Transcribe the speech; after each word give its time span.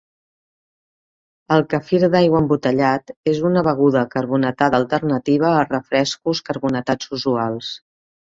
El 1.55 1.65
quefir 1.73 1.99
d'aigua 2.15 2.39
embotellat 2.43 3.13
és 3.33 3.43
una 3.51 3.63
beguda 3.69 4.03
carbonatada 4.15 4.81
alternativa 4.83 5.51
als 5.61 5.71
refrescos 5.77 6.45
carbonatats 6.51 7.13
usuals. 7.19 7.71